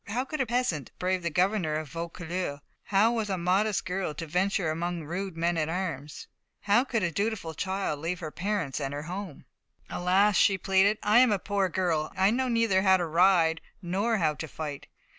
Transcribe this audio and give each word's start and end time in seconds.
How 0.07 0.25
could 0.25 0.41
a 0.41 0.47
peasant 0.47 0.89
brave 0.97 1.21
the 1.21 1.29
governor 1.29 1.75
of 1.75 1.89
Vaucouleurs? 1.91 2.61
How 2.85 3.11
was 3.11 3.29
a 3.29 3.37
modest 3.37 3.85
girl 3.85 4.15
to 4.15 4.25
venture 4.25 4.71
among 4.71 5.03
rude 5.03 5.37
men 5.37 5.59
at 5.59 5.69
arms? 5.69 6.25
How 6.61 6.83
could 6.83 7.03
a 7.03 7.11
dutiful 7.11 7.53
child 7.53 7.99
leave 7.99 8.19
her 8.19 8.31
parents 8.31 8.81
and 8.81 8.95
her 8.95 9.03
home? 9.03 9.45
"Alas!" 9.91 10.35
she 10.37 10.57
pleaded, 10.57 10.97
"I 11.03 11.19
am 11.19 11.31
a 11.31 11.37
poor 11.37 11.69
girl; 11.69 12.11
I 12.17 12.31
know 12.31 12.47
neither 12.47 12.81
how 12.81 12.97
to 12.97 13.05
ride 13.05 13.61
nor 13.79 14.17
how 14.17 14.33
to 14.33 14.47
fight." 14.47 14.87